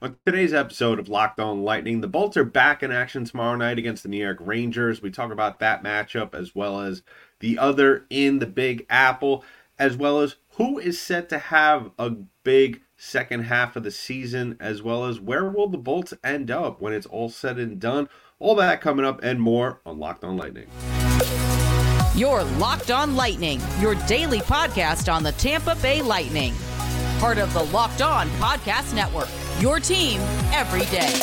[0.00, 3.80] On today's episode of Locked On Lightning, the Bolts are back in action tomorrow night
[3.80, 5.02] against the New York Rangers.
[5.02, 7.02] We talk about that matchup as well as
[7.40, 9.42] the other in the Big Apple,
[9.76, 12.10] as well as who is set to have a
[12.44, 16.80] big second half of the season, as well as where will the Bolts end up
[16.80, 18.08] when it's all said and done.
[18.38, 20.68] All that coming up and more on Locked On Lightning.
[22.14, 26.54] Your Locked On Lightning, your daily podcast on the Tampa Bay Lightning.
[27.18, 29.28] Part of the Locked On Podcast Network.
[29.60, 30.20] Your team
[30.52, 31.20] every day.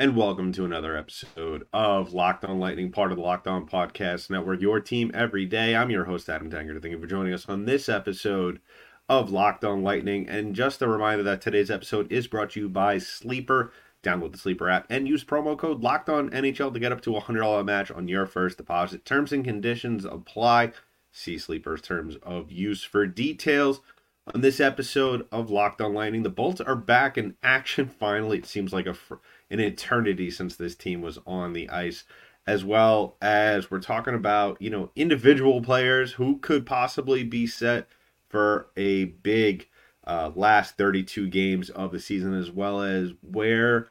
[0.00, 4.30] And welcome to another episode of Locked On Lightning, part of the Locked On Podcast
[4.30, 5.76] Network, your team every day.
[5.76, 6.82] I'm your host, Adam Tanger.
[6.82, 8.60] Thank you for joining us on this episode
[9.08, 10.28] of Locked On Lightning.
[10.28, 13.72] And just a reminder that today's episode is brought to you by Sleeper.
[14.08, 17.14] Download the Sleeper app and use promo code Locked On NHL to get up to
[17.14, 19.04] a $100 match on your first deposit.
[19.04, 20.72] Terms and conditions apply.
[21.12, 23.82] See Sleeper's terms of use for details.
[24.34, 28.38] On this episode of Locked On Lightning, the Bolts are back in action finally.
[28.38, 28.96] It seems like a
[29.50, 32.04] an eternity since this team was on the ice,
[32.46, 37.88] as well as we're talking about, you know, individual players who could possibly be set
[38.26, 39.68] for a big
[40.06, 43.88] uh, last 32 games of the season, as well as where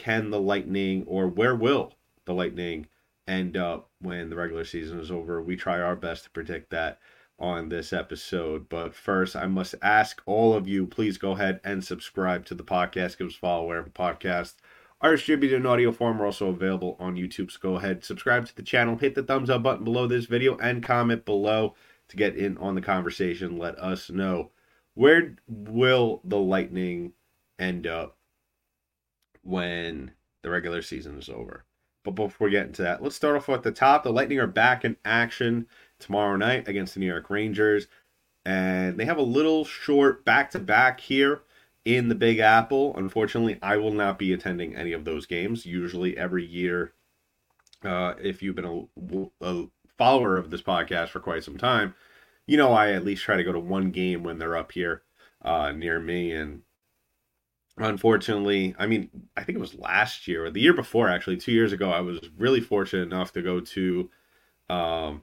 [0.00, 1.92] can the Lightning or where will
[2.24, 2.86] the Lightning
[3.28, 5.42] end up when the regular season is over.
[5.42, 6.98] We try our best to predict that
[7.38, 8.68] on this episode.
[8.68, 12.64] But first, I must ask all of you please go ahead and subscribe to the
[12.64, 13.18] podcast.
[13.18, 14.54] Give us follow wherever podcasts
[15.02, 16.18] are distributed in audio form.
[16.18, 17.50] We're also available on YouTube.
[17.50, 20.56] So go ahead, subscribe to the channel, hit the thumbs up button below this video,
[20.56, 21.74] and comment below
[22.08, 23.58] to get in on the conversation.
[23.58, 24.50] Let us know
[24.94, 27.12] where will the Lightning
[27.58, 28.16] end up
[29.42, 31.64] when the regular season is over.
[32.04, 34.04] But before we get into that, let's start off at the top.
[34.04, 35.66] The Lightning are back in action
[35.98, 37.88] tomorrow night against the New York Rangers.
[38.44, 41.42] And they have a little short back to back here
[41.84, 42.94] in the Big Apple.
[42.96, 45.66] Unfortunately, I will not be attending any of those games.
[45.66, 46.94] Usually, every year,
[47.84, 48.88] uh, if you've been
[49.42, 49.66] a, a,
[49.98, 51.94] follower of this podcast for quite some time,
[52.46, 55.02] you know I at least try to go to one game when they're up here
[55.42, 56.32] uh, near me.
[56.32, 56.62] And
[57.76, 61.52] unfortunately, I mean, I think it was last year or the year before, actually, two
[61.52, 64.10] years ago, I was really fortunate enough to go to.
[64.68, 65.22] Um,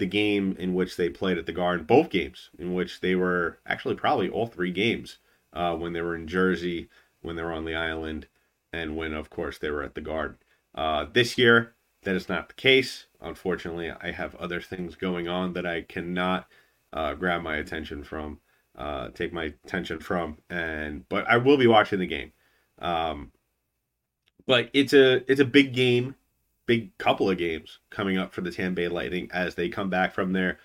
[0.00, 3.58] the game in which they played at the Garden, both games in which they were
[3.66, 5.18] actually probably all three games
[5.52, 6.88] uh, when they were in Jersey,
[7.20, 8.26] when they were on the island,
[8.72, 10.38] and when, of course, they were at the Garden.
[10.74, 13.06] Uh, this year, that is not the case.
[13.20, 16.48] Unfortunately, I have other things going on that I cannot
[16.92, 18.40] uh, grab my attention from,
[18.80, 22.32] uh, take my attention from, and but I will be watching the game.
[22.78, 23.30] Um,
[24.46, 26.14] but it's a it's a big game,
[26.64, 30.14] big couple of games coming up for the Tampa Bay Lightning as they come back
[30.14, 30.58] from their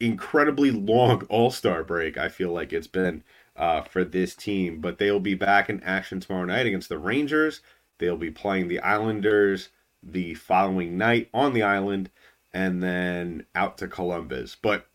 [0.00, 2.16] incredibly long All Star break.
[2.16, 3.22] I feel like it's been
[3.54, 4.80] uh, for this team.
[4.80, 7.60] But they'll be back in action tomorrow night against the Rangers.
[7.98, 9.68] They'll be playing the Islanders
[10.02, 12.10] the following night on the island
[12.52, 14.56] and then out to Columbus.
[14.60, 14.86] But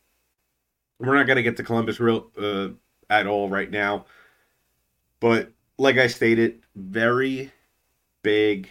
[1.00, 2.70] we're not going to get to Columbus real uh,
[3.10, 4.06] at all right now.
[5.20, 7.52] But like I stated, very
[8.22, 8.70] big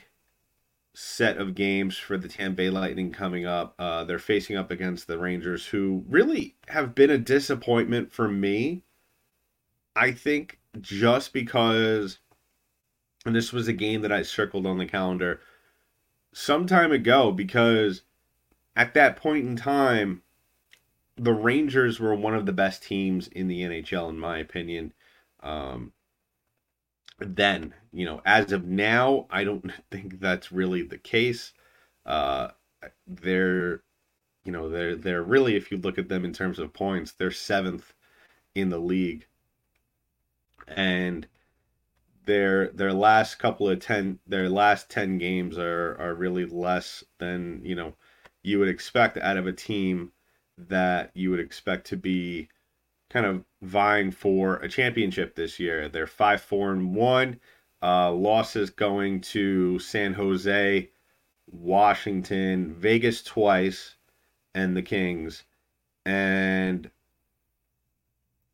[0.95, 3.75] set of games for the Tampa Bay Lightning coming up.
[3.79, 8.83] Uh, they're facing up against the Rangers, who really have been a disappointment for me
[9.99, 12.21] I think just because,
[13.27, 15.41] and this was a game that I circled on the calendar
[16.33, 18.03] some time ago, because
[18.77, 20.23] at that point in time,
[21.19, 24.93] the Rangers were one of the best teams in the NHL, in my opinion.
[25.41, 25.93] Um,
[27.19, 31.53] then, you know, as of now, I don't think that's really the case.
[32.07, 32.49] Uh,
[33.07, 33.83] they're,
[34.45, 37.31] you know, they're they're really, if you look at them in terms of points, they're
[37.31, 37.93] seventh
[38.55, 39.27] in the league
[40.77, 41.27] and
[42.27, 47.61] their their last couple of 10 their last 10 games are are really less than
[47.65, 47.95] you know
[48.43, 50.13] you would expect out of a team
[50.69, 52.49] that you would expect to be
[53.11, 55.89] kind of vying for a championship this year.
[55.89, 57.41] They're 5 4 and 1
[57.83, 60.91] uh, losses going to san jose
[61.51, 63.95] washington vegas twice
[64.55, 65.45] and the kings.
[66.05, 66.91] And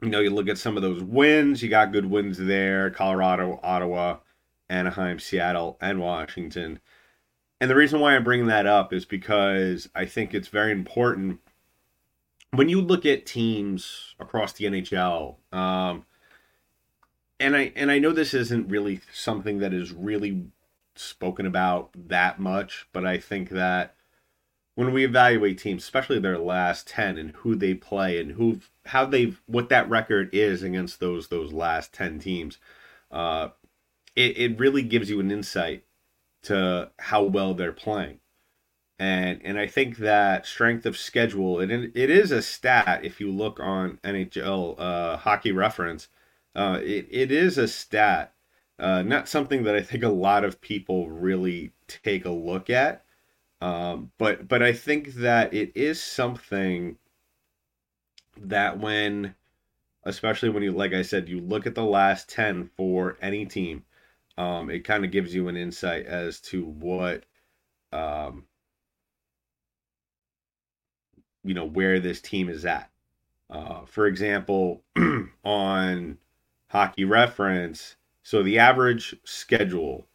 [0.02, 3.58] you know, you look at some of those wins, you got good wins there Colorado,
[3.62, 4.18] Ottawa,
[4.68, 6.80] Anaheim, Seattle, and Washington.
[7.60, 11.40] And the reason why I'm bringing that up is because I think it's very important
[12.56, 15.36] when you look at teams across the NHL.
[15.52, 16.04] Um,
[17.40, 20.46] and I and I know this isn't really something that is really
[20.94, 23.94] spoken about that much, but I think that
[24.74, 29.04] when we evaluate teams, especially their last 10 and who they play and who how
[29.04, 32.58] they've what that record is against those those last 10 teams,
[33.10, 33.48] uh,
[34.16, 35.84] it, it really gives you an insight
[36.42, 38.20] to how well they're playing.
[38.98, 43.30] And and I think that strength of schedule, it, it is a stat if you
[43.30, 46.08] look on NHL uh, hockey reference,
[46.54, 48.34] uh, it, it is a stat,
[48.78, 53.04] uh, not something that I think a lot of people really take a look at.
[53.60, 56.98] Um, but but I think that it is something
[58.36, 59.34] that when,
[60.04, 63.84] especially when you like I said, you look at the last ten for any team,
[64.38, 67.24] um, it kind of gives you an insight as to what,
[67.92, 68.44] um,
[71.44, 72.90] you know, where this team is at.
[73.50, 74.82] Uh, for example,
[75.44, 76.18] on
[76.68, 80.08] Hockey Reference, so the average schedule,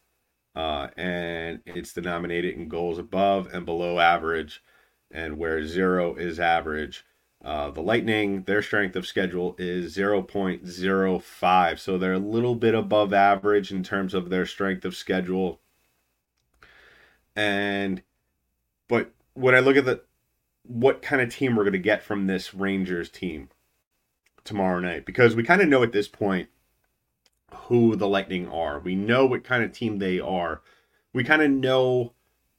[0.56, 4.62] uh, and it's denominated in goals above and below average,
[5.10, 7.04] and where zero is average.
[7.42, 11.78] Uh, the Lightning, their strength of schedule is 0.05.
[11.78, 15.60] So they're a little bit above average in terms of their strength of schedule.
[17.34, 18.02] And,
[18.88, 20.02] but when I look at the,
[20.62, 23.48] what kind of team we're going to get from this Rangers team
[24.44, 26.48] tomorrow night, because we kind of know at this point
[27.52, 28.78] who the Lightning are.
[28.78, 30.62] We know what kind of team they are.
[31.12, 32.12] We kind of know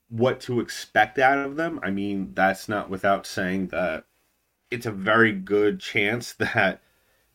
[0.09, 1.79] what to expect out of them.
[1.81, 4.05] I mean, that's not without saying that
[4.69, 6.81] it's a very good chance that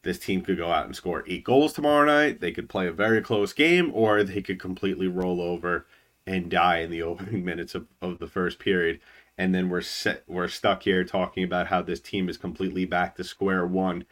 [0.03, 2.41] this team could go out and score eight goals tomorrow night.
[2.41, 5.87] They could play a very close game, or they could completely roll over
[6.27, 9.01] and die in the opening minutes of, of the first period.
[9.39, 13.17] And then we're set, we're stuck here talking about how this team is completely back
[13.17, 14.05] to square one,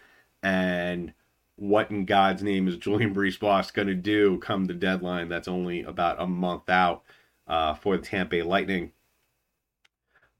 [0.42, 1.14] and
[1.56, 5.28] what in God's name is Julien BriseBois going to do come the deadline?
[5.28, 7.04] That's only about a month out
[7.46, 8.92] uh, for the Tampa Bay Lightning.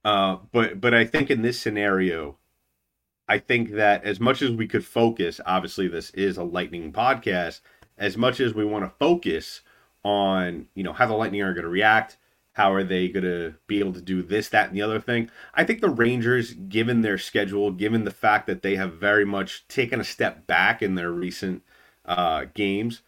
[0.04, 2.36] Uh, but but I think in this scenario,
[3.26, 7.60] I think that as much as we could focus, obviously this is a lightning podcast,
[7.96, 9.62] as much as we want to focus
[10.04, 12.19] on, you know, how the lightning are going to react,
[12.55, 15.31] how are they going to be able to do this, that, and the other thing?
[15.55, 19.67] I think the Rangers, given their schedule, given the fact that they have very much
[19.69, 21.62] taken a step back in their recent
[22.05, 23.03] uh, games,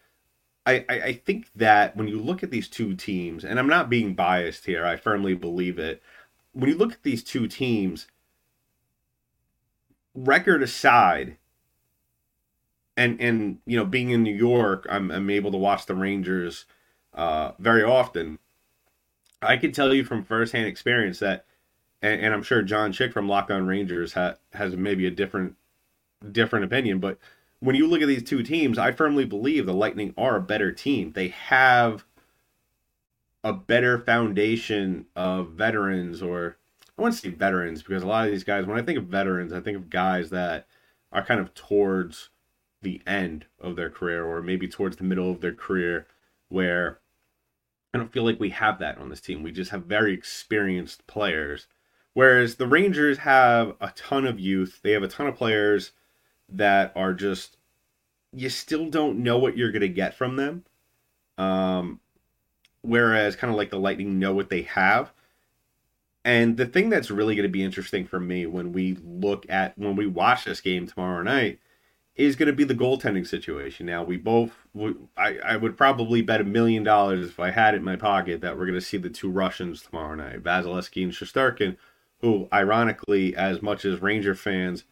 [0.67, 3.89] I, I, I think that when you look at these two teams, and I'm not
[3.89, 6.03] being biased here, I firmly believe it.
[6.53, 8.09] When you look at these two teams,
[10.13, 11.37] record aside,
[12.97, 16.65] and and you know, being in New York, I'm I'm able to watch the Rangers
[17.15, 18.41] uh, very often.
[19.43, 21.45] I can tell you from firsthand experience that,
[22.03, 25.57] and, and I'm sure John Chick from Locked On Rangers ha, has maybe a different
[26.33, 27.19] different opinion, but
[27.61, 30.73] when you look at these two teams, I firmly believe the Lightning are a better
[30.73, 31.13] team.
[31.13, 32.05] They have
[33.43, 36.57] a better foundation of veterans or
[36.99, 39.05] I want to say veterans because a lot of these guys, when I think of
[39.05, 40.67] veterans, I think of guys that
[41.13, 42.31] are kind of towards
[42.83, 46.07] the end of their career or maybe towards the middle of their career
[46.49, 46.99] where
[47.97, 49.43] I don't feel like we have that on this team.
[49.43, 51.67] We just have very experienced players.
[52.13, 55.93] Whereas the Rangers have a ton of youth, they have a ton of players
[56.51, 57.57] that are just,
[58.35, 60.67] you still don't know what you're going to get from them.
[61.39, 62.01] Um,
[62.83, 65.11] whereas kind of like the Lightning know what they have.
[66.23, 69.79] And the thing that's really going to be interesting for me when we look at
[69.79, 71.61] when we watch this game tomorrow night
[72.17, 73.87] is going to be the goaltending situation.
[73.87, 74.53] Now we both,
[75.17, 78.41] I, I would probably bet a million dollars if I had it in my pocket
[78.41, 81.77] that we're going to see the two Russians tomorrow night, Vasilevskiy and Shesterkin,
[82.21, 84.85] who, ironically, as much as Ranger fans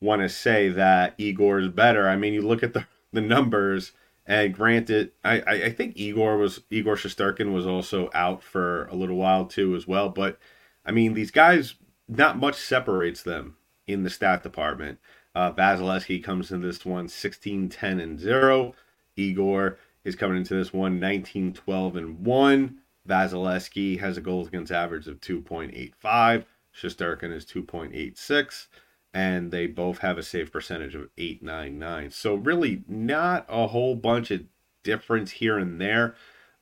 [0.00, 3.92] want to say that Igor is better, I mean, you look at the the numbers.
[4.26, 9.16] And granted, I, I think Igor was Igor Shesterkin was also out for a little
[9.16, 10.38] while too as well, but
[10.84, 11.74] I mean, these guys,
[12.08, 14.98] not much separates them in the stat department.
[15.34, 18.74] Uh, Vasilevskiy comes into this one 16, 10, and 0.
[19.16, 22.78] Igor is coming into this one 19, 12, and 1.
[23.08, 26.44] Vasilevskiy has a goals against average of 2.85.
[26.74, 28.66] Shesterkin is 2.86.
[29.12, 32.10] And they both have a save percentage of 899.
[32.10, 34.42] So, really, not a whole bunch of
[34.82, 36.16] difference here and there.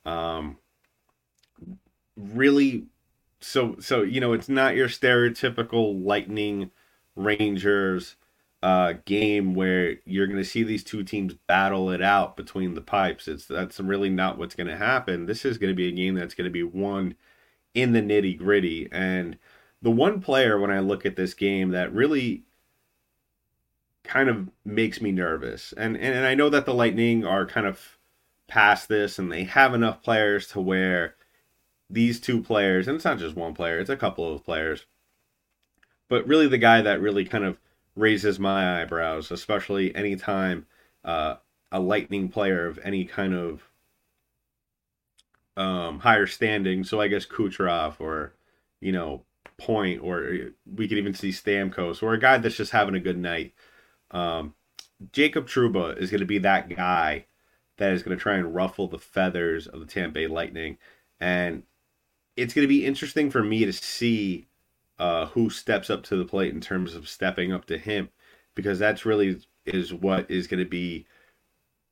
[0.04, 0.58] Um,
[2.16, 2.86] really,
[3.40, 6.70] so so you know it's not your stereotypical lightning
[7.16, 8.16] rangers
[8.62, 12.80] uh, game where you're going to see these two teams battle it out between the
[12.80, 13.28] pipes.
[13.28, 15.26] It's that's really not what's going to happen.
[15.26, 17.14] This is going to be a game that's going to be won
[17.74, 19.38] in the nitty gritty and
[19.80, 22.44] the one player when i look at this game that really
[24.04, 27.66] kind of makes me nervous and and, and i know that the lightning are kind
[27.66, 27.96] of
[28.52, 31.14] past this, and they have enough players to where
[31.88, 34.84] these two players, and it's not just one player, it's a couple of players,
[36.10, 37.58] but really the guy that really kind of
[37.94, 40.66] raises my eyebrows, especially anytime
[41.04, 41.36] uh,
[41.70, 43.62] a Lightning player of any kind of
[45.56, 46.84] um, higher standing.
[46.84, 48.34] So I guess Kucherov or,
[48.80, 49.24] you know,
[49.58, 53.18] Point, or we could even see Stamkos, or a guy that's just having a good
[53.18, 53.52] night.
[54.10, 54.54] Um,
[55.12, 57.26] Jacob Trouba is going to be that guy
[57.76, 60.78] that is going to try and ruffle the feathers of the Tampa Bay Lightning.
[61.20, 61.62] And
[62.36, 64.48] it's going to be interesting for me to see
[65.02, 68.08] uh, who steps up to the plate in terms of stepping up to him,
[68.54, 71.04] because that's really is what is going to be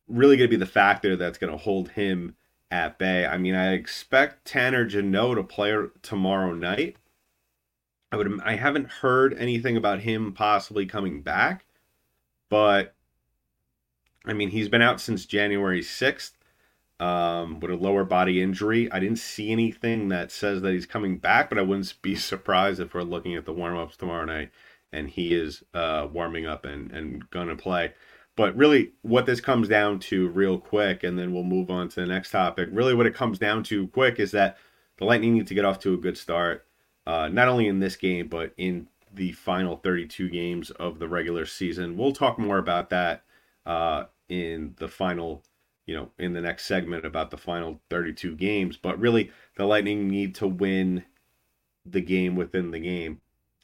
[0.06, 2.36] really going to be the factor that's going to hold him
[2.70, 3.26] at bay.
[3.26, 6.98] I mean, I expect Tanner Jeannot to play tomorrow night.
[8.12, 11.64] I would I haven't heard anything about him possibly coming back,
[12.48, 12.94] but
[14.24, 16.34] I mean, he's been out since January 6th
[17.00, 18.90] um, with a lower body injury.
[18.92, 22.78] I didn't see anything that says that he's coming back, but I wouldn't be surprised
[22.78, 24.50] if we're looking at the warm ups tomorrow night
[24.92, 27.92] and he is uh, warming up and, and going to play.
[28.36, 32.00] But really, what this comes down to, real quick, and then we'll move on to
[32.00, 32.68] the next topic.
[32.72, 34.56] Really, what it comes down to, quick, is that
[34.96, 36.66] the Lightning need to get off to a good start,
[37.06, 41.44] uh, not only in this game, but in the final 32 games of the regular
[41.44, 41.96] season.
[41.96, 43.24] We'll talk more about that
[43.66, 45.42] uh, in the final,
[45.90, 48.76] you know, in the next segment about the final 32 games.
[48.76, 51.04] But really, the Lightning need to win
[51.84, 53.20] the game within the game.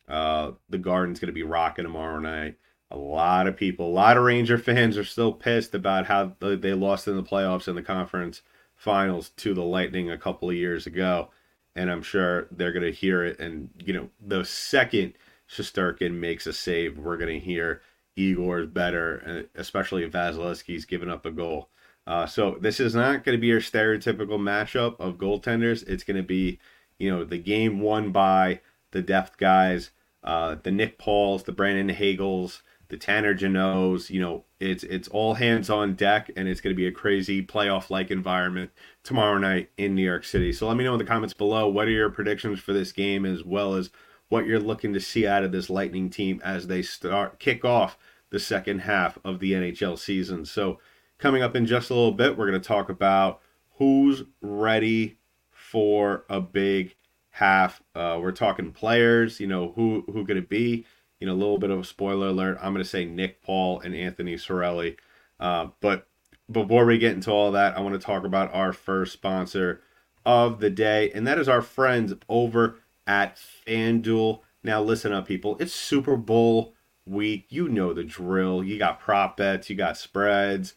[0.08, 2.56] Uh, the Garden's going to be rocking tomorrow night.
[2.90, 6.72] A lot of people, a lot of Ranger fans are still pissed about how they
[6.72, 8.42] lost in the playoffs and the conference
[8.74, 11.30] finals to the Lightning a couple of years ago.
[11.76, 13.38] And I'm sure they're going to hear it.
[13.38, 15.12] And, you know, the second
[15.48, 17.82] Shesterkin makes a save, we're going to hear
[18.16, 21.68] Igor's better, uh, especially if Vasilevskiy's given up a goal.
[22.06, 25.86] Uh, so this is not going to be your stereotypical matchup of goaltenders.
[25.88, 26.58] It's going to be,
[26.98, 28.60] you know, the game won by
[28.92, 29.90] the depth guys,
[30.22, 34.08] uh, the Nick Pauls, the Brandon Hagels, the Tanner Jeannots.
[34.10, 37.44] You know, it's it's all hands on deck, and it's going to be a crazy
[37.44, 38.70] playoff like environment
[39.02, 40.52] tomorrow night in New York City.
[40.52, 43.26] So let me know in the comments below what are your predictions for this game,
[43.26, 43.90] as well as
[44.28, 47.98] what you're looking to see out of this Lightning team as they start kick off
[48.30, 50.44] the second half of the NHL season.
[50.44, 50.80] So,
[51.18, 53.40] coming up in just a little bit, we're going to talk about
[53.78, 55.18] who's ready
[55.50, 56.94] for a big
[57.30, 57.82] half.
[57.94, 60.86] Uh, we're talking players, you know, who who could it be?
[61.20, 62.58] You know, a little bit of a spoiler alert.
[62.60, 64.96] I'm going to say Nick Paul and Anthony Cirelli.
[65.40, 66.08] Uh, but
[66.50, 69.82] before we get into all that, I want to talk about our first sponsor
[70.24, 74.40] of the day, and that is our friends over at FanDuel.
[74.62, 75.56] Now, listen up, people.
[75.60, 76.74] It's Super Bowl
[77.06, 77.46] week.
[77.48, 78.64] You know the drill.
[78.64, 80.74] You got prop bets, you got spreads,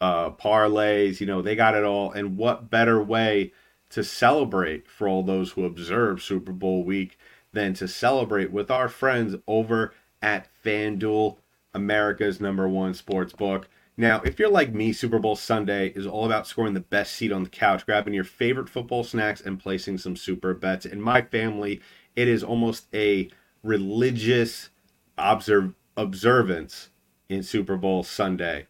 [0.00, 1.20] uh, parlays.
[1.20, 2.12] You know, they got it all.
[2.12, 3.52] And what better way
[3.90, 7.18] to celebrate for all those who observe Super Bowl week
[7.52, 9.92] than to celebrate with our friends over
[10.22, 11.38] at FanDuel,
[11.74, 13.68] America's number one sports book.
[13.96, 17.32] Now, if you're like me, Super Bowl Sunday is all about scoring the best seat
[17.32, 20.86] on the couch, grabbing your favorite football snacks, and placing some super bets.
[20.86, 21.80] In my family,
[22.16, 23.28] it is almost a
[23.62, 24.70] religious
[25.18, 26.88] observance
[27.28, 28.66] in Super Bowl Sunday.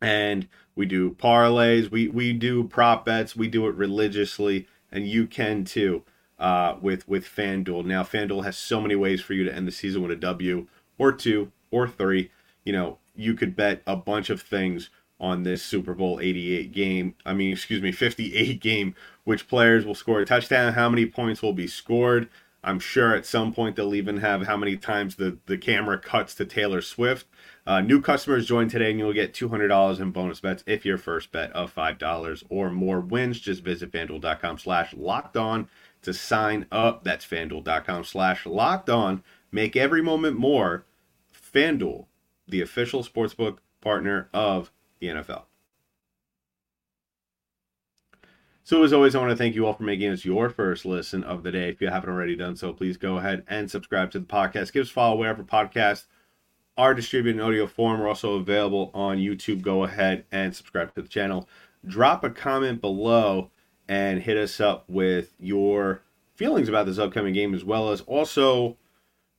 [0.00, 5.26] And we do parlays, we, we do prop bets, we do it religiously, and you
[5.26, 6.02] can too
[6.38, 7.84] uh, with, with FanDuel.
[7.84, 10.66] Now, FanDuel has so many ways for you to end the season with a W
[10.98, 12.30] or two or three.
[12.64, 17.14] You know, you could bet a bunch of things on this Super Bowl 88 game.
[17.24, 21.42] I mean, excuse me, 58 game, which players will score a touchdown, how many points
[21.42, 22.28] will be scored.
[22.62, 26.34] I'm sure at some point they'll even have how many times the, the camera cuts
[26.34, 27.26] to Taylor Swift.
[27.66, 31.32] Uh, new customers join today and you'll get $200 in bonus bets if your first
[31.32, 33.40] bet of $5 or more wins.
[33.40, 35.68] Just visit fanduel.com slash locked on
[36.02, 37.02] to sign up.
[37.02, 39.24] That's fanduel.com slash locked on.
[39.50, 40.84] Make every moment more.
[41.34, 42.06] FanDuel
[42.48, 44.70] the official sportsbook partner of
[45.00, 45.44] the NFL.
[48.62, 51.22] So, as always, I want to thank you all for making this your first listen
[51.22, 51.68] of the day.
[51.68, 54.72] If you haven't already done so, please go ahead and subscribe to the podcast.
[54.72, 56.06] Give us a follow wherever podcasts
[56.76, 58.00] are distributed in audio form.
[58.00, 59.62] We're also available on YouTube.
[59.62, 61.48] Go ahead and subscribe to the channel.
[61.86, 63.50] Drop a comment below
[63.88, 66.02] and hit us up with your
[66.34, 68.76] feelings about this upcoming game, as well as also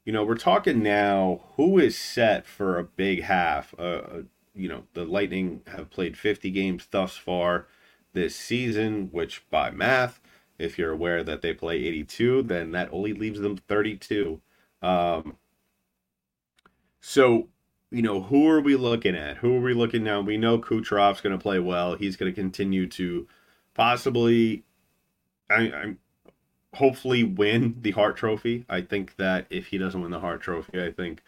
[0.08, 3.76] you know, we're talking now who is set for a big half.
[3.78, 4.22] Uh, uh,
[4.56, 7.68] you know, the Lightning have played 50 games thus far
[8.14, 10.22] this season, which by math,
[10.58, 14.40] if you're aware that they play 82, then that only leaves them 32.
[14.82, 15.36] Um,
[17.00, 17.50] so
[17.90, 19.38] you know, who are we looking at?
[19.38, 20.22] Who are we looking now?
[20.22, 21.96] We know Kucherov's going to play well.
[21.96, 23.28] He's going to continue to
[23.74, 24.64] possibly,
[25.50, 26.00] I, I'm
[26.74, 28.66] hopefully win the Hart Trophy.
[28.70, 31.24] I think that if he doesn't win the Hart Trophy, I think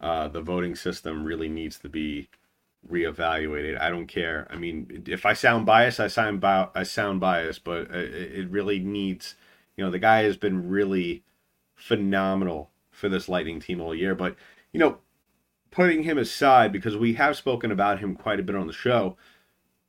[0.00, 2.28] uh, the voting system really needs to be
[2.90, 3.80] reevaluated.
[3.80, 4.48] I don't care.
[4.50, 8.50] I mean, if I sound biased, I sound bi- I sound biased, but it, it
[8.50, 9.36] really needs.
[9.76, 11.22] You know, the guy has been really
[11.76, 14.14] phenomenal for this Lightning team all year.
[14.14, 14.34] But
[14.72, 14.98] you know,
[15.70, 19.16] putting him aside because we have spoken about him quite a bit on the show.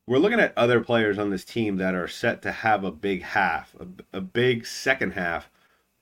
[0.07, 3.23] We're looking at other players on this team that are set to have a big
[3.23, 5.49] half, a, a big second half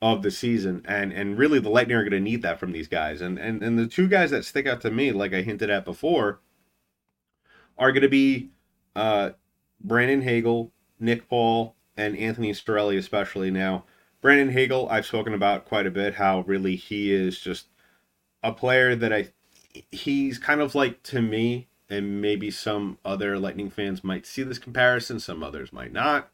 [0.02, 2.88] of the season, and and really the Lightning are going to need that from these
[2.88, 3.20] guys.
[3.20, 5.84] And and and the two guys that stick out to me, like I hinted at
[5.84, 6.40] before,
[7.78, 8.50] are going to be
[8.96, 9.30] uh,
[9.80, 13.84] Brandon Hagel, Nick Paul, and Anthony Cirelli, especially now.
[14.22, 16.14] Brandon Hagel, I've spoken about quite a bit.
[16.14, 17.68] How really he is just
[18.42, 19.28] a player that I
[19.90, 24.58] he's kind of like to me, and maybe some other Lightning fans might see this
[24.58, 26.30] comparison, some others might not.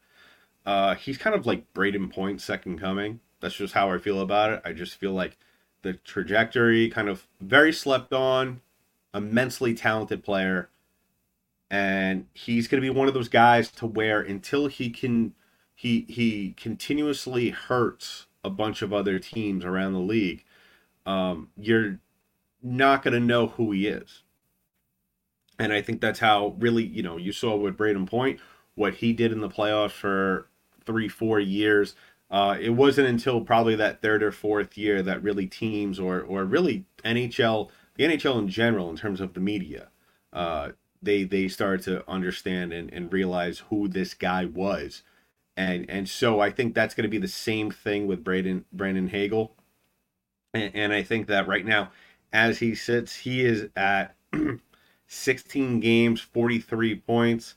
[0.65, 3.21] Uh, he's kind of like Brayden Point second coming.
[3.39, 4.61] That's just how I feel about it.
[4.65, 5.37] I just feel like
[5.81, 8.61] the trajectory kind of very slept on,
[9.13, 10.69] immensely talented player.
[11.69, 15.33] And he's going to be one of those guys to where until he can,
[15.75, 20.43] he he continuously hurts a bunch of other teams around the league.
[21.05, 21.99] Um, you're
[22.61, 24.23] not going to know who he is.
[25.59, 28.39] And I think that's how really, you know, you saw with Brayden Point,
[28.75, 30.47] what he did in the playoffs for
[30.85, 31.95] three, four years.
[32.29, 36.43] Uh, it wasn't until probably that third or fourth year that really teams or or
[36.43, 39.89] really NHL, the NHL in general, in terms of the media,
[40.33, 40.71] uh,
[41.01, 45.03] they they started to understand and, and realize who this guy was,
[45.55, 49.07] and and so I think that's going to be the same thing with Brayden Brandon
[49.07, 49.55] Hagel,
[50.53, 51.91] and, and I think that right now
[52.33, 54.15] as he sits, he is at
[55.07, 57.55] 16 games, 43 points,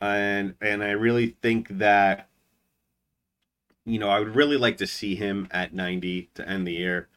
[0.00, 2.28] and and I really think that
[3.84, 7.08] you know I would really like to see him at 90 to end the year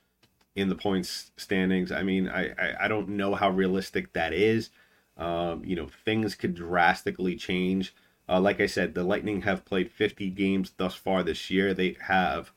[0.56, 1.92] in the points standings.
[1.92, 4.70] I mean, I I, I don't know how realistic that is.
[5.18, 7.96] Um, you know, things could drastically change.
[8.28, 11.74] Uh, like I said, the Lightning have played 50 games thus far this year.
[11.74, 12.52] They have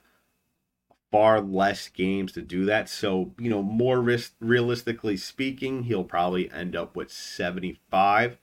[1.10, 2.88] far less games to do that.
[2.88, 8.38] So, you know, more risk, realistically speaking, he'll probably end up with 75.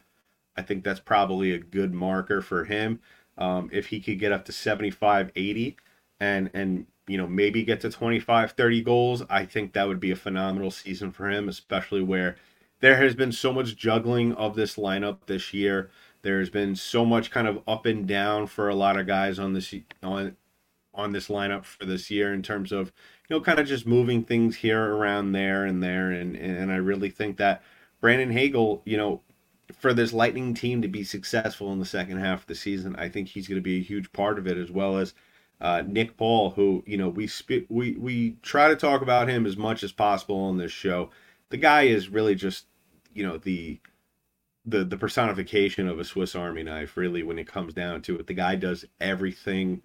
[0.58, 3.00] I think that's probably a good marker for him.
[3.38, 5.78] Um, if he could get up to 75, 80
[6.20, 10.12] and, and, you know, maybe get to 25, 30 goals, I think that would be
[10.12, 12.38] a phenomenal season for him, especially where
[12.80, 15.90] there has been so much juggling of this lineup this year.
[16.22, 19.54] There's been so much kind of up and down for a lot of guys on
[19.54, 20.36] this on
[20.96, 22.92] on this lineup for this year in terms of
[23.28, 26.78] you know kind of just moving things here around there and there and and I
[26.78, 27.62] really think that
[28.02, 29.22] Brandon Hagel you know
[29.74, 33.10] for this Lightning team to be successful in the second half of the season I
[33.10, 35.14] think he's going to be a huge part of it as well as
[35.62, 39.46] uh, Nick Paul who you know we sp- we we try to talk about him
[39.46, 41.10] as much as possible on this show.
[41.50, 42.66] The guy is really just
[43.14, 43.80] you know the
[44.66, 48.28] the the personification of a Swiss Army knife really when it comes down to it.
[48.28, 49.82] The guy does everything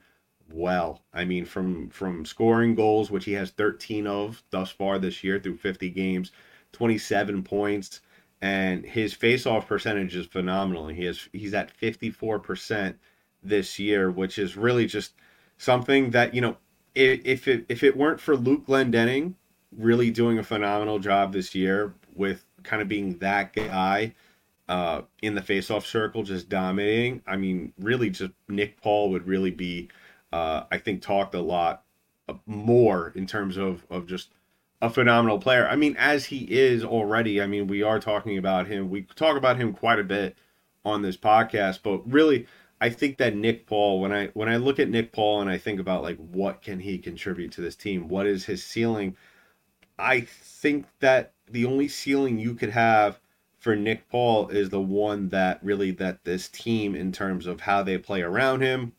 [0.52, 1.02] well.
[1.12, 5.38] I mean, from from scoring goals, which he has 13 of thus far this year
[5.38, 6.32] through 50 games,
[6.72, 8.00] 27 points,
[8.40, 10.88] and his face-off percentage is phenomenal.
[10.88, 12.94] He has he's at 54%
[13.42, 15.14] this year, which is really just
[15.58, 16.56] something that you know,
[16.94, 19.34] if if it if it weren't for Luke Glendening
[19.76, 24.14] really doing a phenomenal job this year with kind of being that guy.
[24.68, 27.20] Uh, in the face-off circle, just dominating.
[27.26, 29.88] I mean, really, just Nick Paul would really be
[30.32, 31.84] uh, I think talked a lot
[32.46, 34.30] more in terms of of just
[34.82, 35.68] a phenomenal player.
[35.68, 37.40] I mean, as he is already.
[37.40, 38.88] I mean, we are talking about him.
[38.88, 40.36] We talk about him quite a bit
[40.84, 42.46] on this podcast, but really,
[42.80, 44.00] I think that Nick Paul.
[44.00, 46.80] When I when I look at Nick Paul and I think about like what can
[46.80, 49.16] he contribute to this team, what is his ceiling?
[49.98, 53.20] I think that the only ceiling you could have
[53.58, 57.82] for Nick Paul is the one that really that this team in terms of how
[57.82, 58.94] they play around him,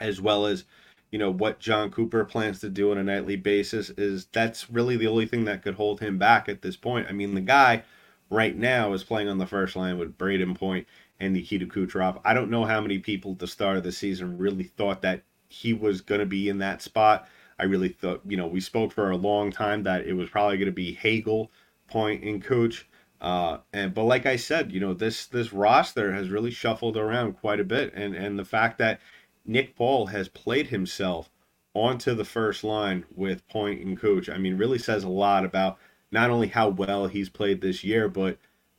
[0.00, 0.64] as well as
[1.10, 4.96] you know what Jon Cooper plans to do on a nightly basis is that's really
[4.96, 7.06] the only thing that could hold him back at this point.
[7.08, 7.82] I mean, the guy
[8.30, 10.86] right now is playing on the first line with Brayden Point
[11.18, 12.20] and Nikita Kucherov.
[12.24, 15.22] I don't know how many people at the start of the season really thought that
[15.48, 17.28] he was going to be in that spot.
[17.58, 20.56] I really thought, you know, we spoke for a long time that it was probably
[20.56, 21.50] going to be Hagel,
[21.88, 22.88] Point, and Cooch.
[23.20, 27.34] Uh, and but like I said, you know, this this roster has really shuffled around
[27.34, 29.00] quite a bit, and and the fact that
[29.44, 31.30] Nick Paul has played himself
[31.74, 34.28] onto the first line with Point and Cooch.
[34.28, 35.78] I mean, really says a lot about
[36.10, 38.38] not only how well he's played this year, but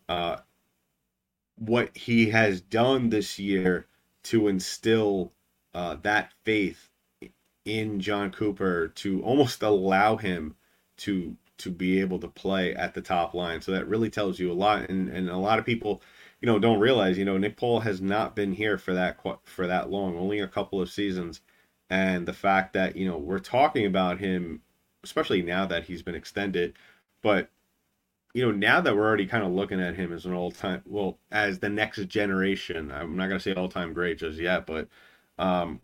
[0.09, 0.37] uh,
[1.55, 3.87] what he has done this year
[4.23, 5.31] to instill
[5.73, 6.89] uh, that faith
[7.65, 10.55] in Jon Cooper to almost allow him
[10.97, 13.61] to to be able to play at the top line.
[13.61, 14.89] So that really tells you a lot.
[14.89, 16.01] And and a lot of people,
[16.41, 19.67] you know, don't realize, you know, Nick Paul has not been here for that for
[19.67, 21.41] that long, only a couple of seasons.
[21.89, 24.61] And the fact that you know we're talking about him,
[25.03, 26.73] especially now that he's been extended,
[27.21, 27.49] but
[28.33, 30.81] you know, now that we're already kind of looking at him as an all time,
[30.85, 34.65] well, as the next generation, I'm not going to say all time great just yet,
[34.65, 34.87] but
[35.37, 35.81] um,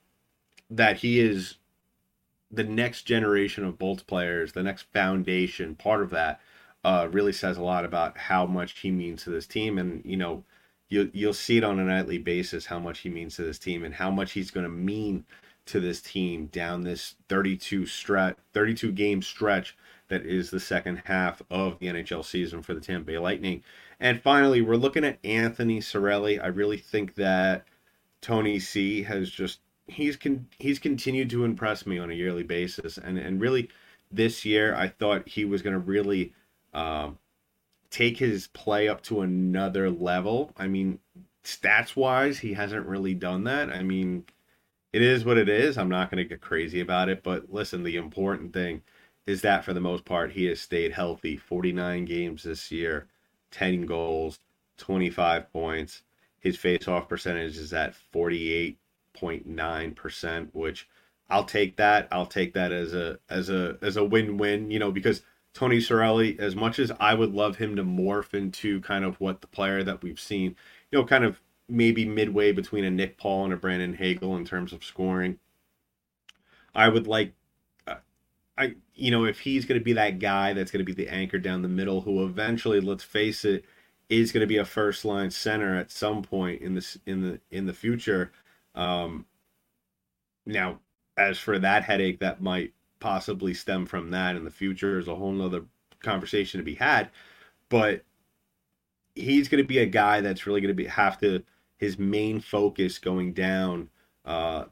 [0.69, 1.55] that he is
[2.49, 6.39] the next generation of Bolts players, the next foundation, part of that
[6.88, 9.78] uh, really says a lot about how much he means to this team.
[9.78, 10.45] And, you know,
[10.88, 13.84] you, you'll see it on a nightly basis how much he means to this team
[13.84, 15.26] and how much he's going to mean
[15.65, 19.76] to this team down this 32 stretch, 32 game stretch
[20.08, 23.63] that is the second half of the NHL season for the Tampa Bay Lightning.
[24.00, 26.41] And finally, we're looking at Anthony Cirelli.
[26.41, 27.65] I really think that
[28.21, 32.97] Tony C has just he's con- he's continued to impress me on a yearly basis,
[32.97, 33.67] and and really
[34.10, 36.34] this year I thought he was going to really
[36.77, 37.17] um,
[37.89, 40.51] take his play up to another level.
[40.55, 40.99] I mean,
[41.43, 43.71] stats wise, he hasn't really done that.
[43.71, 44.25] I mean,
[44.93, 45.75] it is what it is.
[45.77, 48.83] I'm not going to get crazy about it, but listen, the important thing
[49.25, 51.35] is that for the most part, he has stayed healthy.
[51.35, 53.07] 49 games this year,
[53.51, 54.39] 10 goals,
[54.77, 56.03] 25 points.
[56.39, 60.87] His face-off percentage is at 48.9%, which
[61.29, 62.07] I'll take that.
[62.11, 65.23] I'll take that as a as a as a win-win, you know, because
[65.57, 69.41] Tony Cirelli, as much as I would love him to morph into kind of what
[69.41, 70.55] the player that we've seen,
[70.91, 74.45] you know, kind of maybe midway between a Nick Paul and a Brandon Hagel in
[74.45, 75.39] terms of scoring.
[76.75, 77.33] I would like
[78.57, 81.11] I you know if he's going to be that guy that's going to be the
[81.11, 83.65] anchor down the middle who eventually let's face it
[84.09, 87.39] is going to be a first line center at some point in this in the
[87.51, 88.31] in the future
[88.75, 89.25] um
[90.45, 90.79] now
[91.17, 95.15] as for that headache that might possibly stem from that in the future is a
[95.15, 95.63] whole nother
[96.01, 97.10] conversation to be had
[97.69, 98.03] but
[99.15, 101.43] he's going to be a guy that's really going to be have to
[101.77, 103.89] his main focus going down
[104.25, 104.65] uh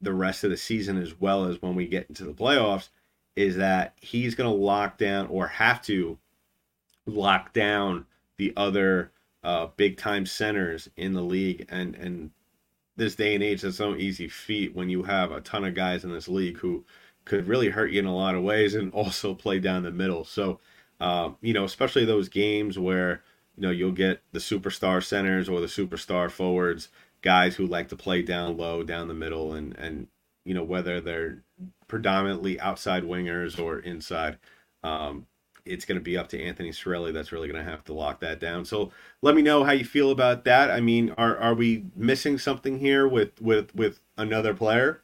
[0.00, 2.90] the rest of the season as well as when we get into the playoffs
[3.36, 6.18] is that he's going to lock down or have to
[7.06, 8.06] lock down
[8.38, 9.12] the other
[9.44, 11.66] uh, big time centers in the league.
[11.68, 12.30] And and
[12.96, 16.02] this day and age, that's no easy feat when you have a ton of guys
[16.02, 16.84] in this league who
[17.26, 20.24] could really hurt you in a lot of ways and also play down the middle.
[20.24, 20.58] So,
[21.00, 23.22] uh, you know, especially those games where
[23.56, 26.88] you know you'll get the superstar centers or the superstar forwards,
[27.20, 30.08] guys who like to play down low, down the middle, and and
[30.46, 31.42] you know whether they're
[31.88, 34.38] predominantly outside wingers or inside.
[34.82, 35.26] Um,
[35.64, 37.12] it's going to be up to Anthony Cirelli.
[37.12, 38.64] That's really going to have to lock that down.
[38.64, 40.70] So let me know how you feel about that.
[40.70, 45.02] I mean, are are we missing something here with with with another player?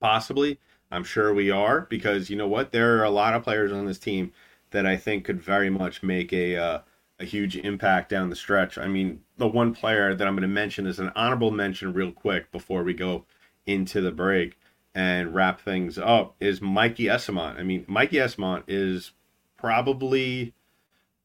[0.00, 0.58] Possibly.
[0.90, 2.72] I'm sure we are because you know what?
[2.72, 4.32] There are a lot of players on this team
[4.70, 6.80] that I think could very much make a uh,
[7.18, 8.78] a huge impact down the stretch.
[8.78, 12.12] I mean, the one player that I'm going to mention is an honorable mention real
[12.12, 13.26] quick before we go
[13.66, 14.58] into the break
[14.94, 17.58] and wrap things up is Mikey Eyssimont.
[17.58, 19.12] I mean, Mikey Eyssimont is
[19.56, 20.54] probably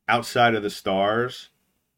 [0.08, 1.50] outside of the stars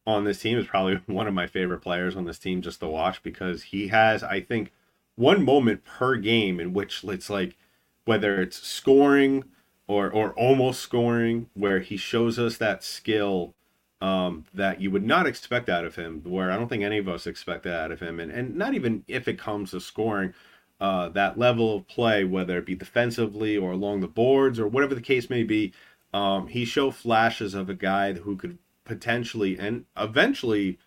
[0.06, 2.88] on this team is probably one of my favorite players on this team just to
[2.88, 4.72] watch because he has, I think,
[5.18, 7.58] one moment per game in which it's like
[8.06, 9.44] whether it's scoring
[9.88, 13.54] or or almost scoring where he shows us that skill
[14.00, 17.10] um, that you would not expect out of him where I don't think any of
[17.10, 20.34] us expect that out of him and, and not even if it comes to scoring
[20.80, 24.94] uh, that level of play, whether it be defensively or along the boards or whatever
[24.94, 25.74] the case may be.
[26.14, 30.78] Um, he showed flashes of a guy who could potentially and eventually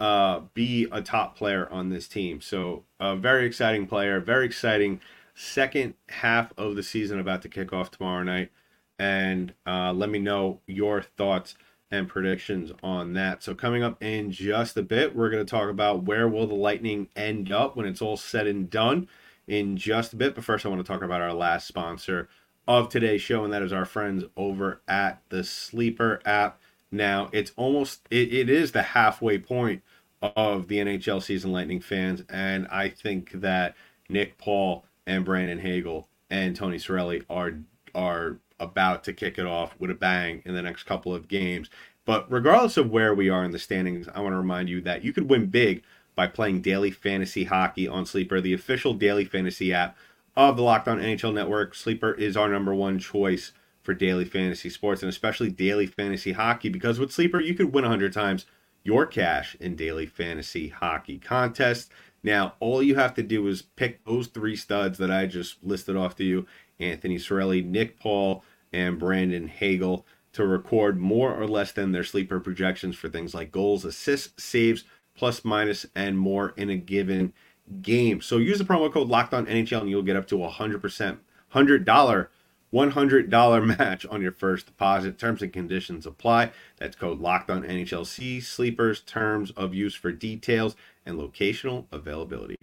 [0.00, 2.40] uh, be a top player on this team.
[2.40, 5.00] So, a very exciting player, very exciting
[5.34, 8.50] second half of the season about to kick off tomorrow night.
[8.98, 11.56] And uh, let me know your thoughts
[11.90, 13.42] and predictions on that.
[13.42, 16.54] So, coming up in just a bit, we're going to talk about where will the
[16.54, 19.08] Lightning end up when it's all said and done
[19.46, 20.34] in just a bit.
[20.34, 22.28] But first, I want to talk about our last sponsor
[22.66, 26.60] of today's show, and that is our friends over at the Sleeper app.
[26.94, 29.82] Now, it's almost, it, it is the halfway point
[30.22, 33.74] of the NHL season, Lightning fans, and I think that
[34.08, 37.54] Nick Paul and Brandon Hagel and Tony Cirelli are
[37.94, 41.68] are about to kick it off with a bang in the next couple of games.
[42.04, 45.04] But regardless of where we are in the standings, I want to remind you that
[45.04, 45.82] you could win big
[46.14, 49.96] by playing daily fantasy hockey on Sleeper, the official daily fantasy app
[50.36, 51.74] of the Locked On NHL Network.
[51.74, 53.52] Sleeper is our number one choice
[53.84, 57.84] for daily fantasy sports and especially daily fantasy hockey because with Sleeper, you could win
[57.84, 58.46] 100 times
[58.82, 61.90] your cash in daily fantasy hockey contests.
[62.22, 65.96] Now, all you have to do is pick those three studs that I just listed
[65.96, 66.46] off to you
[66.80, 68.42] Anthony Cirelli, Nick Paul,
[68.72, 73.52] and Brandon Hagel to record more or less than their sleeper projections for things like
[73.52, 77.32] goals, assists, saves, plus, minus, and more in a given
[77.80, 78.20] game.
[78.20, 80.82] So use the promo code Locked On NHL and you'll get up to a hundred
[80.82, 81.20] percent,
[81.50, 82.30] hundred dollar,
[82.74, 85.16] one hundred dollar match on your first deposit.
[85.16, 86.50] Terms and conditions apply.
[86.76, 88.04] That's code Locked On NHL.
[88.04, 90.74] See sleepers terms of use for details
[91.06, 92.56] and locational availability.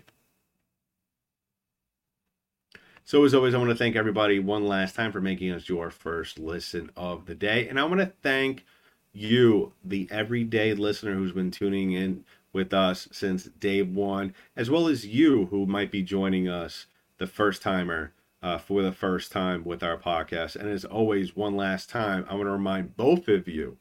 [3.05, 5.89] So, as always, I want to thank everybody one last time for making us your
[5.89, 7.69] first listen of the day.
[7.69, 8.65] And I want to thank
[9.13, 14.89] you, the everyday listener who's been tuning in with us since day one, as well
[14.89, 19.63] as you who might be joining us, the first timer, uh, for the first time
[19.63, 20.55] with our podcast.
[20.55, 23.77] And as always, one last time, I want to remind both of you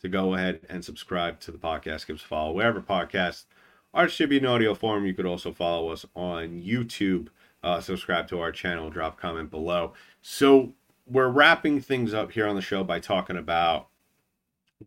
[0.00, 2.06] to go ahead and subscribe to the podcast.
[2.06, 3.44] Give us follow wherever podcasts
[3.92, 5.06] are distributed in audio form.
[5.06, 7.28] You could also follow us on YouTube
[7.64, 9.94] uh, subscribe to our channel, drop comment below.
[10.20, 10.74] So
[11.06, 13.88] we're wrapping things up here on the show by talking about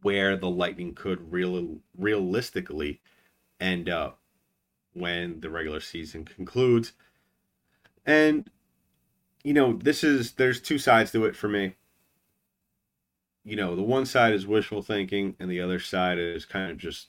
[0.03, 3.01] where the Lightning could real realistically
[3.60, 4.19] end up
[4.93, 6.93] when the regular season concludes.
[8.06, 8.47] And
[9.47, 11.75] you know, this is there's two sides to it for me.
[13.45, 16.77] You know, the one side is wishful thinking and the other side is kind of
[16.77, 17.07] just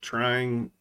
[0.00, 0.72] trying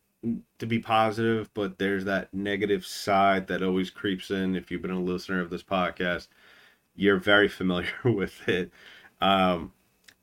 [0.57, 4.55] to be positive, but there's that negative side that always creeps in.
[4.55, 6.29] If you've been a listener of this podcast,
[6.95, 8.71] you're very familiar with it.
[9.21, 9.73] Um,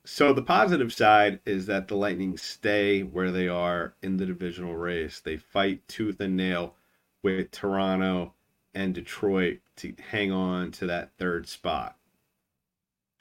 [0.04, 4.74] so the positive side is that the Lightning stay where they are in the divisional
[4.74, 5.20] race.
[5.20, 6.74] They fight tooth and nail
[7.22, 8.34] with Toronto
[8.78, 11.96] and Detroit to hang on to that third spot.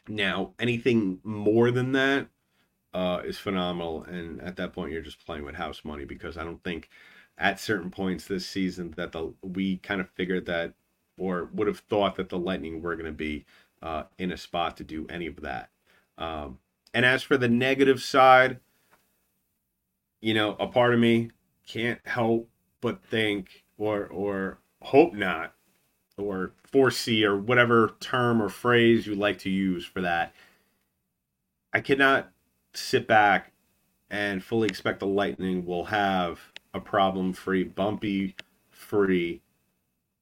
[0.08, 2.28] Now, anything more than that
[2.93, 4.04] uh, is phenomenal.
[4.04, 6.89] And at that point, you're just playing with house money because I don't think
[7.39, 10.76] at certain points this season that the we kind of figured that
[11.17, 13.43] or would have thought that the Lightning were going to be
[13.82, 15.72] uh, in a spot to do any of that.
[16.20, 16.60] Um,
[16.93, 18.60] and as for the negative side,
[20.22, 21.32] you know, a part of me
[21.67, 22.48] can't help
[22.80, 25.54] but think or or hope not
[26.17, 30.34] or foresee or whatever term or phrase you like to use for that.
[31.73, 32.32] I cannot
[32.73, 33.52] sit back
[34.10, 36.39] and fully expect the Lightning will have
[36.73, 38.36] a problem free, bumpy
[38.69, 39.41] free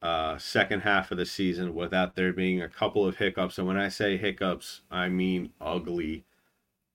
[0.02, 3.60] uh, second half of the season without there being a couple of hiccups.
[3.60, 6.26] And when I say hiccups, I mean ugly,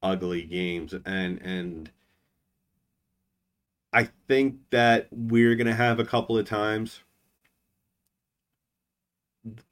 [0.02, 0.92] ugly games.
[1.06, 1.92] And and
[3.92, 7.04] I think that we're gonna have a couple of times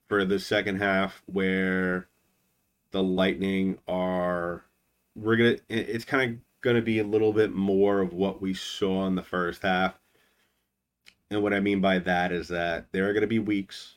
[0.09, 2.09] for the second half where
[2.91, 4.65] the Lightning are
[5.15, 9.07] we're gonna it's kind of gonna be a little bit more of what we saw
[9.07, 9.99] in the first half.
[11.31, 13.97] And what I mean by that is that there are gonna be weeks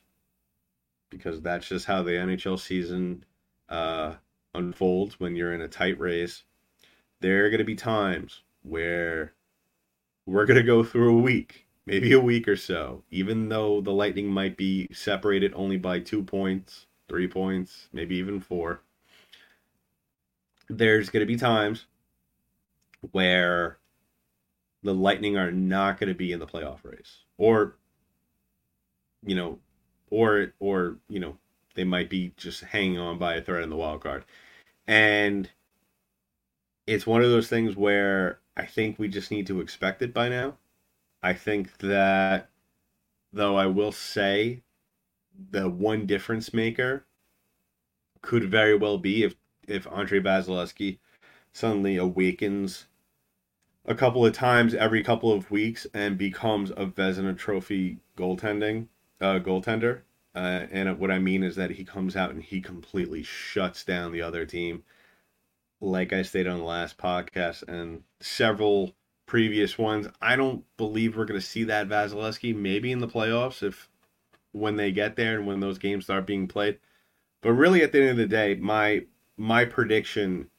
[1.10, 3.26] because that's just how the NHL season
[3.70, 4.16] uh,
[4.54, 6.44] unfolds when you're in a tight race.
[7.22, 9.34] There are gonna be times where
[10.26, 14.28] we're gonna go through a week, maybe a week or so, even though the Lightning
[14.28, 18.82] might be separated only by two points, three points, maybe even four
[20.78, 21.86] there's going to be times
[23.12, 23.78] where
[24.84, 27.76] the Lightning are not going to be in the playoff race, or
[29.26, 29.60] you know,
[30.10, 31.38] or or you know,
[31.76, 34.26] they might be just hanging on by a thread in the wild card,
[34.88, 35.50] and
[36.88, 40.30] it's one of those things where I think we just need to expect it by
[40.30, 40.58] now.
[41.24, 42.50] I think that,
[43.32, 44.64] though, I will say
[45.52, 47.06] the one difference maker
[48.22, 49.36] could very well be if
[49.68, 51.00] if Andrei Vasilevskiy
[51.54, 52.86] suddenly awakens
[53.86, 58.88] a couple of times every couple of weeks and becomes a Vezina Trophy goaltending
[59.20, 60.02] uh, goaltender.
[60.34, 64.12] Uh, and what I mean is that he comes out and he completely shuts down
[64.12, 64.84] the other team.
[65.80, 68.94] Like I stated on the last podcast and several
[69.32, 73.64] previous ones, I don't believe we're going to see that Vasilevskiy maybe in the playoffs
[73.64, 73.88] if
[74.52, 76.80] when they get there and when those games start being played.
[77.40, 79.06] But really, at the end of the day, my
[79.38, 80.50] my prediction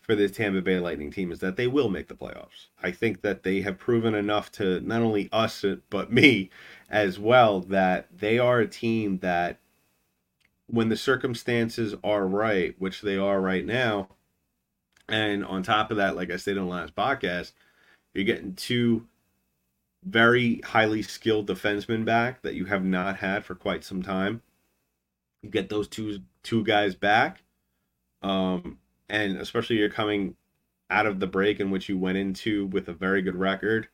[0.00, 2.68] for this Tampa Bay Lightning team is that they will make the playoffs.
[2.80, 6.48] I think that they have proven enough to not only us but me
[6.88, 9.58] as well that they are a team that
[10.68, 14.10] when the circumstances are right, which they are right now,
[15.08, 17.50] and on top of that, like I said in the last podcast,
[18.14, 19.06] you're getting two
[20.04, 24.42] very highly skilled defensemen back that you have not had for quite some time.
[25.42, 27.42] You get those two two guys back
[28.22, 30.36] Um, and especially you're coming
[30.90, 33.88] out of the break in which you went into with a very good record.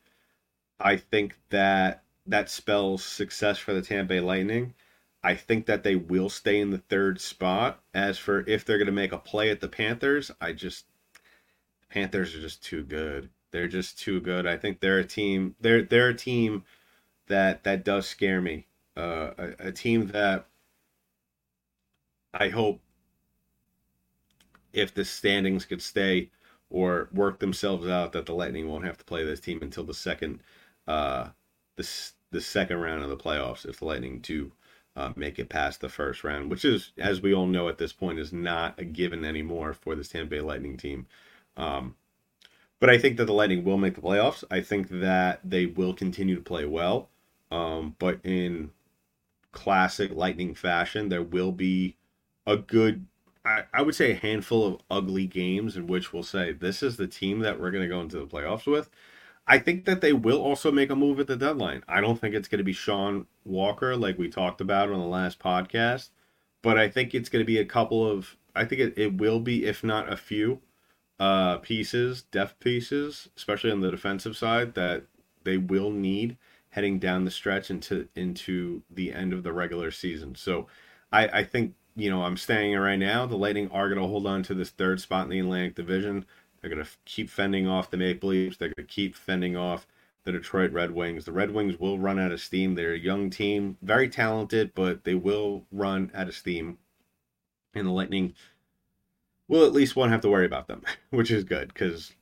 [0.81, 4.75] I think that that spells success for the Tampa Bay Lightning.
[5.23, 7.83] I think that they will stay in the third spot.
[7.95, 10.87] As for if they're going to make a play at the Panthers, I just
[11.91, 13.31] Panthers are just too good.
[13.51, 14.47] They're just too good.
[14.47, 15.55] I think they're a team.
[15.61, 16.65] They're they're a team
[17.29, 18.67] that that does scare me.
[18.97, 20.47] Uh, a, a team that
[22.35, 22.81] I hope
[24.73, 26.31] if the standings could stay
[26.71, 29.95] or work themselves out, that the Lightning won't have to play this team until the
[29.95, 30.41] second,
[30.87, 31.29] uh,
[31.77, 31.89] the
[32.31, 33.65] the second round of the playoffs.
[33.67, 34.53] If the Lightning do
[34.97, 37.93] uh, make it past the first round, which is, as we all know at this
[37.93, 41.07] point, is not a given anymore for this Tampa Bay Lightning team.
[41.57, 41.95] Um,
[42.81, 44.45] but I think that the Lightning will make the playoffs.
[44.51, 47.09] I think that they will continue to play well.
[47.51, 48.71] Um, but in
[49.53, 51.97] classic Lightning fashion, there will be
[52.47, 53.07] a good,
[53.45, 56.97] I, I would say, a handful of ugly games in which we'll say, this is
[56.97, 58.91] the team that we're going to go into the playoffs with.
[59.47, 61.83] I think that they will also make a move at the deadline.
[61.89, 65.07] I don't think it's going to be Sean Walker like we talked about on the
[65.07, 66.11] last podcast,
[66.61, 69.41] but I think it's going to be a couple of, I think it, it will
[69.41, 70.61] be, if not a few
[71.19, 75.05] uh, pieces, depth pieces, especially on the defensive side, that
[75.45, 76.37] they will need
[76.71, 80.35] heading down the stretch into into the end of the regular season.
[80.35, 80.67] So
[81.13, 83.27] I, I think you know I'm staying right now.
[83.27, 86.25] The Lightning are going to hold on to this third spot in the Atlantic Division.
[86.61, 88.57] They're going to keep fending off the Maple Leafs.
[88.57, 89.87] They're going to keep fending off
[90.25, 91.25] the Detroit Red Wings.
[91.25, 92.75] The Red Wings will run out of steam.
[92.75, 96.79] They're a young team, very talented, but they will run out of steam.
[97.75, 98.35] And the Lightning
[99.49, 102.13] will at least won't have to worry about them, which is good because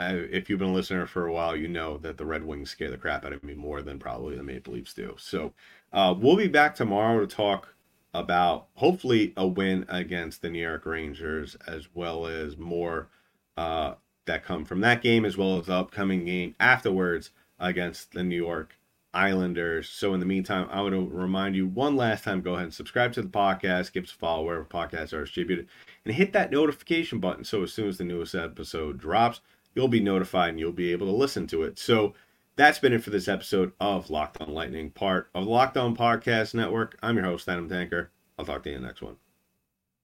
[0.00, 2.90] if you've been a listener for a while, you know that the Red Wings scare
[2.90, 5.14] the crap out of me more than probably the Maple Leafs do.
[5.18, 5.52] So
[5.92, 7.74] uh, we'll be back tomorrow to talk
[8.14, 13.08] about hopefully a win against the New York Rangers, as well as more
[13.56, 13.94] uh,
[14.26, 18.36] that come from that game, as well as the upcoming game afterwards against the New
[18.36, 18.76] York
[19.14, 19.88] Islanders.
[19.88, 22.74] So in the meantime, I want to remind you one last time: go ahead and
[22.74, 25.68] subscribe to the podcast, give us a follow wherever podcasts are distributed,
[26.04, 29.40] and hit that notification button so as soon as the newest episode drops
[29.74, 31.78] you'll be notified and you'll be able to listen to it.
[31.78, 32.14] So
[32.56, 35.96] that's been it for this episode of Locked On Lightning, part of the Locked On
[35.96, 36.98] Podcast Network.
[37.02, 38.10] I'm your host, Adam Tanker.
[38.38, 39.16] I'll talk to you in the next one.